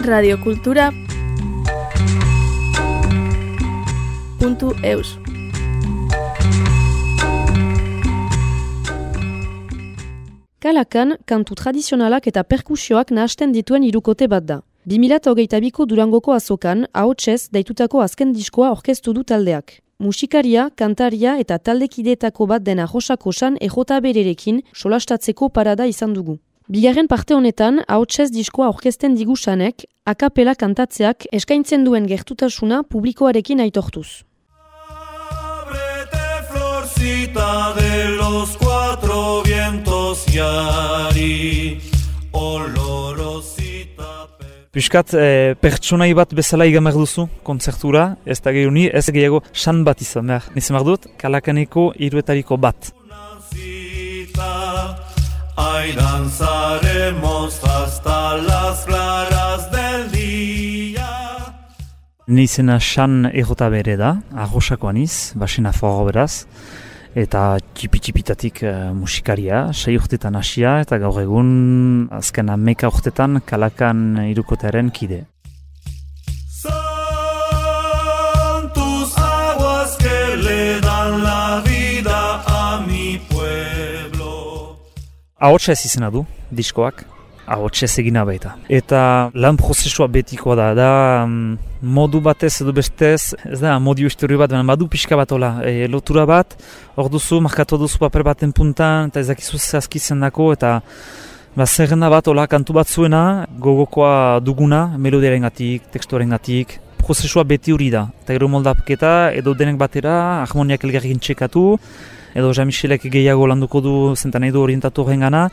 [0.00, 0.90] radiokultura
[4.38, 5.18] puntu eus
[10.58, 14.60] Kalakan, kantu tradizionalak eta perkusioak nahasten dituen irukote bat da.
[14.86, 19.82] 2008ko Durangoko azokan, ahotsez, daitutako azken diskoa orkestu du taldeak.
[19.98, 23.58] Musikaria, kantaria eta taldekideetako bat dena josako san
[24.02, 26.38] bererekin solastatzeko parada izan dugu.
[26.72, 34.24] Bigarren parte honetan, ahotsez diskoa orkesten digusanek, akapela kantatzeak eskaintzen duen gertutasuna publikoarekin aitortuz.
[36.52, 41.80] florcita de los cuatro vientos yari
[42.32, 44.28] olorosita
[44.72, 49.84] Piskat, e, pertsonai bat bezala igamer duzu, kontzertura, ez da gehiago ni, ez gehiago san
[49.84, 50.48] bat izan behar.
[50.54, 52.94] Nizemar dut, kalakaneko iruetariko bat.
[55.56, 61.08] Ay danzaremos hasta las claras del día
[62.26, 66.46] Nizena san errota bere da, arrosakoan iz, basena forro beraz,
[67.18, 74.94] eta txipi-txipitatik eh, musikaria, sei urtetan hasia, eta gaur egun azken ameka urtetan kalakan irukotearen
[74.94, 75.24] kide.
[85.42, 86.20] Ahotsa ez izena du,
[86.54, 87.00] diskoak,
[87.50, 88.52] ahotsa ez egina baita.
[88.70, 90.90] Eta lan prozesua betikoa da, da
[91.26, 91.56] mm,
[91.96, 95.88] modu batez edo bestez, ez da, modio historio bat, baina badu pixka bat ola, e,
[95.90, 96.54] lotura bat,
[96.94, 100.76] hor duzu, markatu duzu paper baten puntan, eta ezakizu zehazkitzen dako, eta
[101.56, 103.24] ba, zerrenda bat, ola, kantu bat zuena,
[103.66, 108.06] gogokoa duguna, melodiaren gatik, tekstuaren gatik, prozesua beti hori da.
[108.22, 111.66] Eta gero moldapketa, edo denek batera, harmoniak elgarrikin txekatu,
[112.34, 115.48] edo Jean-Michelek gehiago landuko du zentan nahi du orientatu horren gana,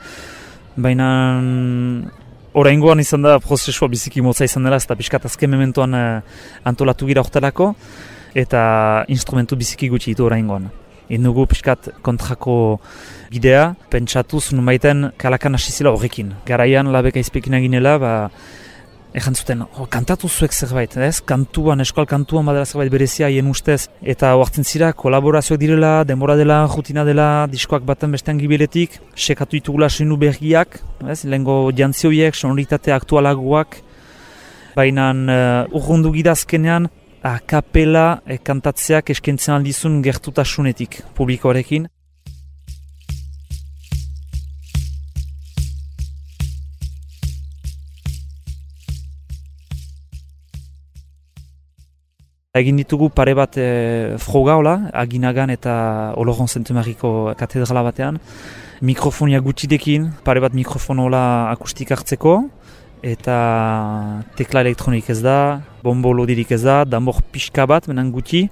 [0.75, 1.09] baina
[2.53, 6.22] oraingoan izan da prozesua biziki motza izan dela, eta pixkat azken mementoan eh,
[6.66, 7.73] antolatu gira hortelako,
[8.35, 8.61] eta
[9.09, 10.69] instrumentu biziki gutxi ditu oraingoan.
[11.09, 12.56] Egin dugu pixkat kontrako
[13.34, 16.35] bidea, pentsatuz numaiten kalakan hasi zela horrekin.
[16.45, 18.12] Garaian labeka izpekin eginela, ba,
[19.09, 21.18] Ejan zuten, oh, kantatu zuek zerbait, ez?
[21.25, 23.88] Kantuan, eskal kantuan badela zerbait berezia hien ustez.
[24.06, 29.90] Eta oartzen zira, kolaborazioak direla, denbora dela, rutina dela, diskoak baten bestean gibiletik, sekatu ditugula
[29.90, 30.78] soinu bergiak,
[31.09, 31.24] ez?
[31.25, 33.80] Lehenko jantzioiek, sonoritate aktualagoak,
[34.78, 36.86] baina uh, urrundu gidazkenean,
[37.25, 41.90] a kapela eh, kantatzeak eskentzen aldizun gertutasunetik publikoarekin.
[52.59, 55.74] Egin ditugu pare bat e, froga hola, aginagan eta
[56.20, 58.18] Oloron Zentumariko katedrala batean.
[58.84, 61.22] Mikrofonia gutxidekin, pare bat mikrofono hola
[61.53, 62.36] akustik hartzeko,
[63.06, 63.38] eta
[64.36, 65.38] tekla elektronik ez da,
[65.84, 68.48] bombo lodirik ez da, danbor pixka bat, menan gutxi,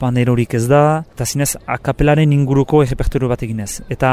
[0.00, 0.82] panelorik ez da,
[1.14, 3.78] eta zinez akapelaren inguruko errepertorio bat eginez.
[3.88, 4.10] Eta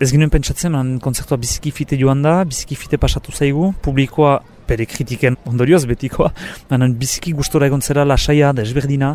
[0.00, 0.74] ez ginen pentsatzen,
[1.04, 6.30] konzertua biziki fite joan da, biziki fite pasatu zaigu, publikoa bere kritiken ondorioz betikoa,
[6.70, 9.14] baina biziki gustora egon zera lasaia, desberdina,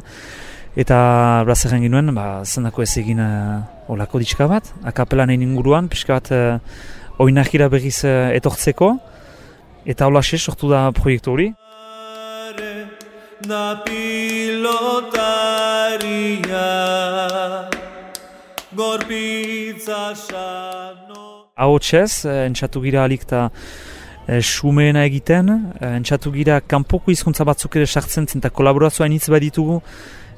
[0.75, 0.97] eta
[1.47, 6.59] brazeren ginuen, ba, zendako ez egin uh, olako ditska bat, akapelanen inguruan, pixka bat uh,
[7.23, 8.97] oinahira berriz uh, etortzeko,
[9.85, 11.53] eta hola sortu da proiektu hori.
[13.45, 15.45] Da pilotaria
[18.75, 23.45] Gorpitza sano Hau txez, entxatu gira alik eta
[24.41, 25.49] sumeena egiten,
[25.79, 29.81] e, entxatu gira kanpoko hizkuntza batzuk ere sartzen zen eta kolaborazioa initz baditugu,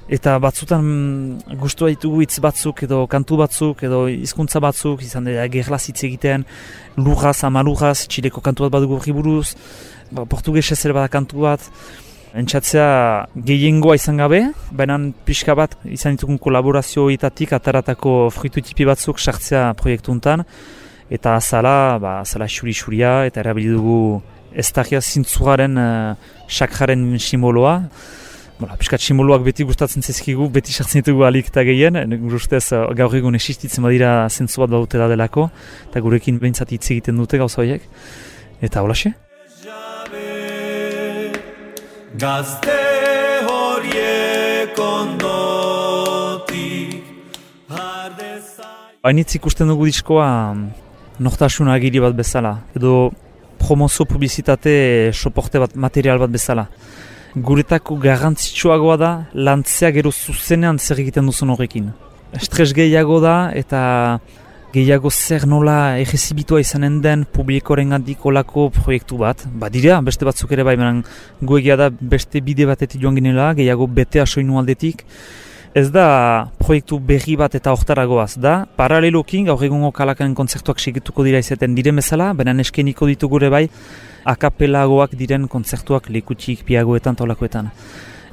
[0.07, 5.47] eta batzutan mm, gustua ditugu hitz batzuk edo kantu batzuk edo hizkuntza batzuk, izan dira
[5.51, 6.43] gerlaz hitz egiten,
[6.97, 9.55] lurraz, amalurraz, txileko kantu bat badugu horri buruz,
[10.11, 11.71] ba, portugesez ere bada kantu bat,
[12.37, 14.41] Entxatzea gehiengoa izan gabe,
[14.75, 20.43] baina pixka bat izan ditugun kolaborazioetatik ataratako fruitu tipi batzuk sartzea proiektu untan
[21.09, 24.21] eta azala, ba, azala xuri-xuria eta erabili dugu
[24.57, 26.15] ez tagia zintzugaren uh,
[26.49, 27.81] sakraren simboloa.
[28.57, 31.99] Bola, piskat simboloak beti gustatzen zezkigu, beti sartzen ditugu alik eta gehien,
[32.33, 35.49] ustez uh, gaur egun esistitzen badira zentzu bat baute da delako,
[35.91, 37.85] eta gurekin behintzat hitz egiten dute gauza horiek.
[38.61, 39.13] Eta holaxe?
[42.17, 42.79] Gazte
[43.45, 45.27] horiek ondotik
[49.05, 50.27] Hainitz ikusten dugu diskoa
[51.19, 53.11] nortasun agiri bat bezala, edo
[53.57, 56.67] promozio publizitate soporte bat, material bat bezala.
[57.35, 61.91] Guretako garrantzitsuagoa da lantzea gero zuzenean zer egiten duzun horrekin.
[62.37, 64.19] Estres gehiago da eta
[64.73, 69.45] gehiago zer nola egezibitua izanen den publikoren gandik olako proiektu bat.
[69.47, 71.03] Ba dira, beste batzuk ere bai, beran
[71.41, 75.05] goegia da beste bide batetik joan ginela, gehiago betea soinu aldetik.
[75.77, 81.37] Ez da proiektu berri bat eta hortaragoaz da, paralelokin gaur egungo kalakan kontzertuak segituko dira
[81.43, 83.67] izaten diren bezala, beran eskeniko ditu gure bai,
[84.25, 87.69] akapelagoak diren kontzertuak lekutik piagoetan tolakoetan.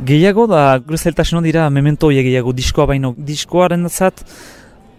[0.08, 4.24] Gehiago da, gure zeltasun dira memento gehiago diskoa baino, diskoaren zat,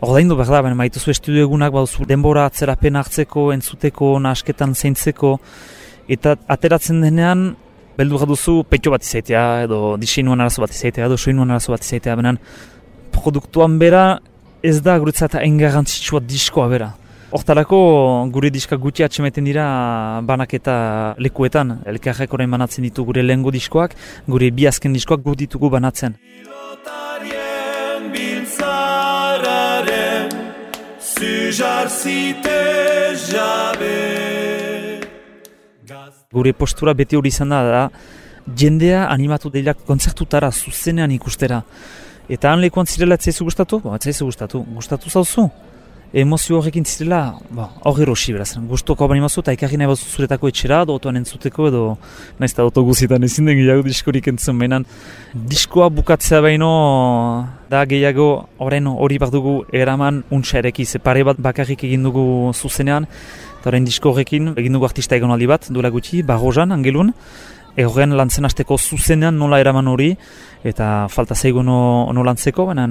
[0.06, 5.38] Ordaindu behar da, baina maituzu estudio egunak, baduzu denbora atzerapen hartzeko, entzuteko, nasketan zeintzeko,
[6.12, 7.56] eta ateratzen denean,
[7.98, 12.16] beldu duzu petxo bat izaitea, edo diseinuan arazo bat izaitea, edo soinuan arazo bat izaitea,
[12.16, 12.36] baina
[13.16, 14.20] produktuan bera
[14.64, 16.92] ez da guretzat hain garrantzitsua diskoa bera.
[17.36, 17.80] Hortarako
[18.32, 19.66] gure diska gutxi atxemeten dira
[20.24, 20.76] banak eta
[21.20, 23.96] lekuetan, elkarrek orain banatzen ditu gure lehengo diskoak,
[24.28, 26.16] gure bi azken diskoak gu ditugu banatzen.
[36.36, 37.84] Gure postura beti hori izan da, da
[38.46, 41.62] jendea animatu dela kontzertutara zuzenean ikustera.
[42.30, 43.80] Eta han lekuan zirela etzaizu gustatu?
[43.84, 44.66] Ba, etzaizu gustatu.
[44.76, 45.50] Gustatu zauzu?
[46.16, 48.54] Emozio horrekin zirela, ba, hor erosi beraz.
[48.70, 51.82] Gustoko abani mazu eta ekarri nahi bazu zuretako etxera, dotoan entzuteko edo
[52.40, 54.86] nahiz eta autoguzitan ezin den gehiago diskorik entzun behinan.
[55.34, 56.70] Diskoa bukatzea baino
[57.70, 58.30] da gehiago
[58.64, 60.94] horren hori bat dugu eraman untsa erekiz.
[61.04, 63.10] Pare bat bakarrik egin dugu zuzenean,
[63.66, 67.08] eta horrein disko horrekin egin dugu artista egon aldi bat, duela gutxi, barrozan, angelun.
[67.82, 70.12] Horren lantzen hasteko zuzenean nola eraman hori,
[70.64, 72.86] eta falta zaigu no, no lantzeko, baina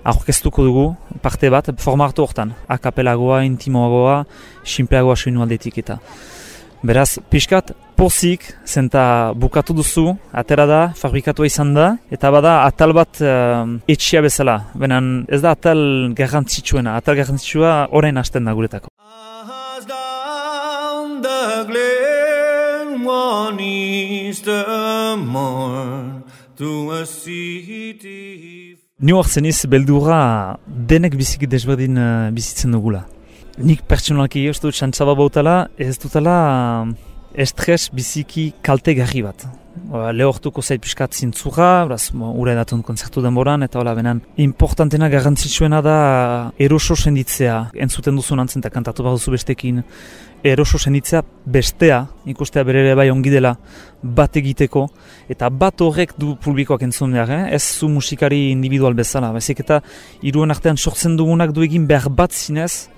[0.00, 4.24] uh, dugu parte bat, forma hartu hortan, akapelagoa, intimoagoa,
[4.64, 5.98] simpleagoa soinu aldetik eta.
[6.82, 13.20] Beraz, pixkat, pozik, zenta bukatu duzu, atera da, fabrikatua izan da, eta bada atal bat
[13.20, 18.88] uh, etxia bezala, baina ez da atal garrantzitsuena, atal garrantzitsua orain hasten da guretako.
[23.50, 26.22] One Easter morn
[26.92, 28.76] a city.
[29.00, 29.28] New York
[29.68, 33.06] beldura denek biziki desberdin uh, bizitzen dugula.
[33.58, 36.36] Nik pertsonalki ez dut xantzaba bautala, ez dutala
[36.84, 36.92] uh,
[37.34, 39.59] estres biziki kalte garri bat.
[39.70, 45.78] Ba, lehortuko zait piskat zintzura, uraz, ura edatun konzertu denboran, eta hola benan, importantena garrantzitsuena
[45.84, 45.96] da
[46.58, 47.56] eroso senditzea,
[47.86, 49.78] entzuten duzu nantzen eta kantatu bat duzu bestekin,
[50.42, 52.00] eroso senditzea bestea,
[52.34, 53.54] ikustea berere bai ongi dela,
[54.02, 54.88] bat egiteko,
[55.30, 57.42] eta bat horrek du publikoak entzun behar, eh?
[57.54, 59.84] ez zu musikari individual bezala, bezik eta
[60.26, 62.88] iruen artean sortzen dugunak du egin behar bat zinez,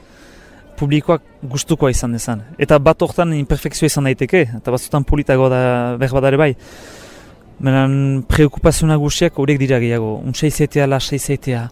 [0.78, 2.42] publikoak gustukoa izan dezan.
[2.58, 5.62] Eta bat hortan imperfekzioa izan daiteke, eta batzutan politago da
[6.00, 6.52] behar badare bai.
[7.62, 11.68] Menan preokupazio nagusiak horiek dira gehiago, untsa izatea, lasa izatea.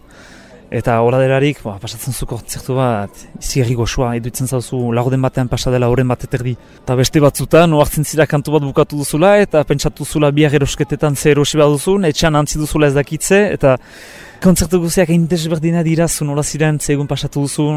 [0.71, 5.49] Eta hola delarik, ba, pasatzen zuko zertu bat, izi erri goxua, eduitzen zauzu lagoden batean
[5.51, 6.53] pasadela horren bat eterdi.
[6.77, 11.33] Eta beste batzutan, oartzen zira kantu bat bukatu duzula, eta pentsatu zula biar erosketetan zer
[11.33, 13.75] erosi bat duzun, etxan antzi duzula ez dakitze, eta
[14.39, 17.67] kontzertu guziak egin desberdina dira, zu nola ziren, egun pasatu duzu.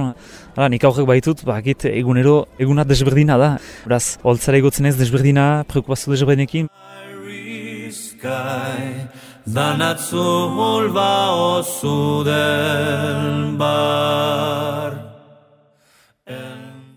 [0.54, 3.52] Hala, nik aurrek baitut, ba, egit, egunero, eguna desberdina da.
[3.88, 6.70] Beraz, holtzara egotzen ez desberdina, preokupazio desberdinekin.
[9.46, 10.16] Danatzu
[10.56, 14.94] holba osu den bar.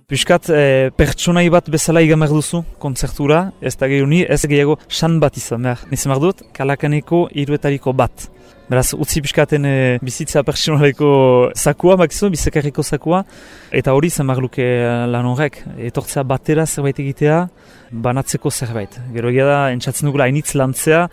[0.08, 5.20] Piskat, e, pertsonai bat bezala igamer duzu, kontzertura, ez da gehiago ni, ez gehiago san
[5.20, 5.84] bat izan behar.
[5.92, 8.30] Nizem dut, kalakaneko iruetariko bat.
[8.72, 13.26] Beraz, utzi piskaten e, bizitza pertsonaleko sakua, makizu, bizakarriko sakua.
[13.76, 17.48] Eta hori zen luke e, lan horrek, etortzea batera zerbait egitea,
[17.92, 18.96] banatzeko zerbait.
[19.12, 21.10] Gero egia da, entzatzen dugula hainitz lantzea,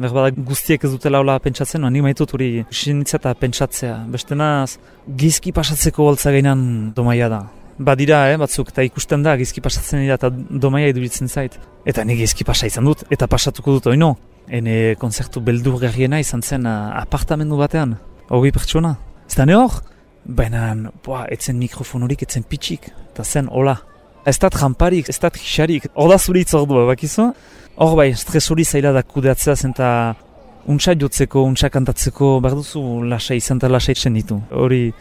[0.00, 3.96] Berbada guztiek ez dutela hola pentsatzen, ni maitut hori sinitza eta pentsatzea.
[4.12, 4.78] Beste naz,
[5.18, 7.42] gizki pasatzeko holtza gainan domaia da.
[7.78, 11.58] Badira, eh, batzuk, eta ikusten da, gizki pasatzen dira eta domaia iduritzen zait.
[11.88, 14.14] Eta ni gizki pasa izan dut, eta pasatuko dut, oino.
[14.52, 17.94] Hene konzertu beldur garriena izan zen uh, apartamendu batean.
[18.28, 18.96] Hogei pertsona.
[19.28, 19.78] Ez da ne hor?
[20.24, 20.72] Baina,
[21.04, 22.90] boa, etzen mikrofon horik, etzen pitxik.
[23.12, 23.78] Eta zen, hola.
[24.26, 25.88] Ez da tramparik, ez da trixarik.
[25.94, 27.30] Hor da zuri itzordua, bakizu?
[27.76, 29.88] Hor bai, stres hori zaila da kudeatzea zen eta
[30.68, 33.80] untsa jotzeko, untsa kantatzeko, behar duzu lasai izan eta
[34.12, 34.40] ditu.
[34.50, 34.92] Hori,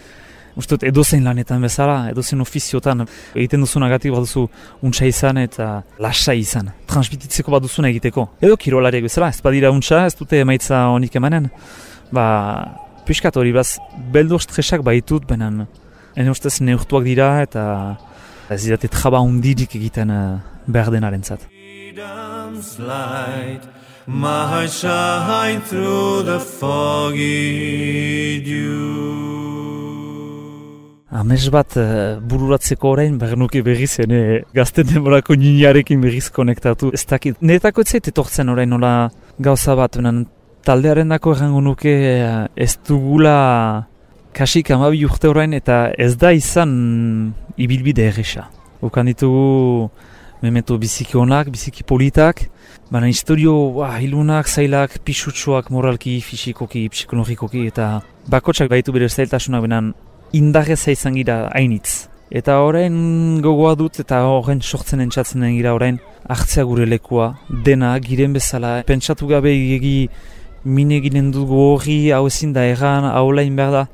[0.55, 4.47] uste dut, edozein lanetan bezala, edozein ofiziotan, egiten duzuna gati behar duzu
[4.81, 6.71] untsa izan eta lasai izan.
[6.87, 8.29] Transmititzeko bat duzuna egiteko.
[8.41, 11.49] Edo kirolariak bezala, ez badira untsa, ez dute emaitza honik emanen.
[12.11, 12.25] Ba,
[13.05, 13.79] piskat hori, baz,
[14.13, 15.65] beldu stresak baitut, benen,
[16.15, 17.97] ene ustez neurtuak dira eta
[18.49, 21.50] ez dira traba hundirik egiten uh, behar denaren zat.
[21.91, 23.61] Freedom's light
[24.07, 29.11] might shine through the foggy dew.
[31.11, 36.93] Ames bat uh, bururatzeko orain, behar nuke berriz, ene gazten demorako niniarekin berriz konektatu.
[36.95, 40.23] Ez dakit, netako ez zait etortzen orain nola gauza bat, benen,
[40.63, 43.35] taldearen dako errango nuke uh, ez dugula
[44.37, 46.71] kasik amabi urte orain eta ez da izan
[47.59, 48.47] ibilbide erresa.
[48.81, 49.91] Ukan ditugu
[50.41, 52.47] memento biziki onak, biziki politak,
[52.91, 59.93] baina historio ba, hilunak, zailak, pisutsuak, moralki, fisikoki, psikologikoki eta bakotsak baitu bere zailtasunak benan
[60.33, 62.07] indarreza izan gira hainitz.
[62.31, 65.99] Eta orain gogoa dut eta horren sortzen entzatzen gira orain
[66.31, 67.33] hartzea gure lekua,
[67.65, 70.07] dena, giren bezala, pentsatu gabe egi
[70.63, 73.85] mine ginen dugu hori, hau ezin da erran, hau lain behar da.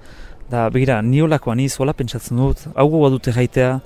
[0.48, 3.80] Da, begira, ni olakoa ni zola pentsatzen dut, hau gogoa dute jaitea,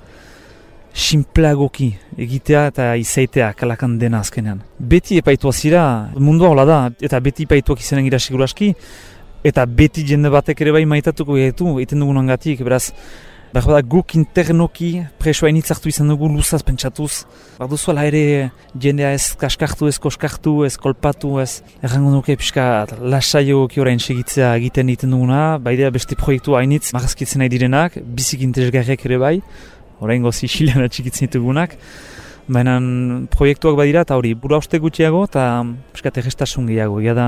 [0.92, 4.62] simpleagoki egitea eta izaitea kalakan dena azkenean.
[4.78, 5.84] Beti epaitua zira,
[6.16, 8.72] mundua hola da, eta beti epaituak izanen gira siguraski,
[9.44, 12.90] eta beti jende batek ere bai maitatuko gaitu, egiten dugun angatik, beraz,
[13.52, 17.26] Behar bada guk internoki presoa initzartu izan dugu luzaz pentsatuz.
[17.58, 18.22] Behar duzu ala ere
[18.80, 24.88] jendea ez kaskartu, ez koskartu, ez kolpatu, ez errango nuke pixka lasaio orain segitzea egiten
[24.88, 29.36] egiten duguna, baidea beste proiektu hainitz marazkitzen nahi direnak, bizik interesgarriak ere bai,
[30.02, 31.76] orain gozi xilean atxikitzen ditugunak.
[32.52, 32.74] Baina
[33.30, 35.62] proiektuak badira eta hori bura uste gutxiago eta
[35.94, 36.98] pixka terrestasun gehiago.
[37.00, 37.26] Ia da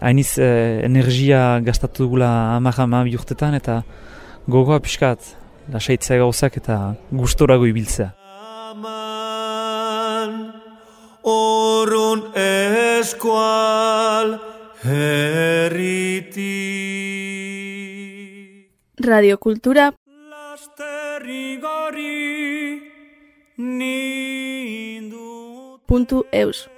[0.00, 3.82] hainitz eh, energia gastatu dugula amarra amabi urtetan eta
[4.46, 5.34] gogoa pixkat
[5.72, 8.12] lasaitzea gauzak eta gustorago ibiltzea.
[11.24, 14.36] Orun eskual
[14.84, 16.52] herriti
[19.00, 20.03] Radiokultura Lasterri
[25.86, 26.73] puntu eus